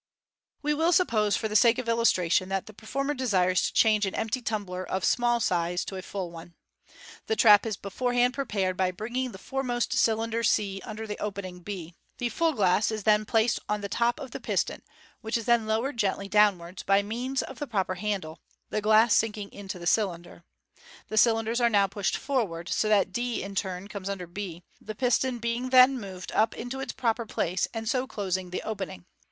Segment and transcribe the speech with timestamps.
[0.63, 3.05] We will suppose, for the sake of illus tration, that the perfo.
[3.05, 5.17] mer desires to change an empty tumbler (of Fig.
[5.17, 5.21] 274.
[5.21, 5.43] M ODERN MA GIC.
[5.45, 6.55] 445 small s;ze) to a full one.
[7.27, 11.59] The trap is beforehand prepared by bring ing the foremost cylinder c under the opening
[11.59, 11.93] b.
[12.17, 14.81] The full glass is then placed on the top of the piston,
[15.21, 18.41] which is then lowered gently down wards by means of the proper handle,
[18.71, 20.43] the glass sinking into the cylinder.
[21.09, 24.95] The cylinders are now pushed forward, so that d in turn comes under b, the
[24.95, 29.03] piston being then moved up into its proper place, and so closing the openiug.